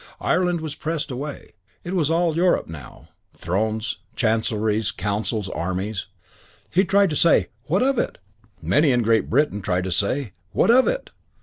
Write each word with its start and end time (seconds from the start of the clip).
Ireland 0.19 0.61
was 0.61 0.73
pressed 0.73 1.11
away. 1.11 1.51
It 1.83 1.93
was 1.93 2.09
all 2.09 2.35
Europe 2.35 2.65
now 2.67 3.09
thrones, 3.37 3.99
chancelleries, 4.15 4.89
councils, 4.89 5.47
armies. 5.49 6.07
He 6.71 6.85
tried 6.85 7.11
to 7.11 7.15
say, 7.15 7.49
"What 7.67 7.83
of 7.83 7.99
it?" 7.99 8.17
Many 8.63 8.89
in 8.89 9.03
Great 9.03 9.29
Britain 9.29 9.61
tried 9.61 9.83
to 9.83 9.91
say, 9.91 10.31
"What 10.53 10.71
of 10.71 10.87
it?" 10.87 11.11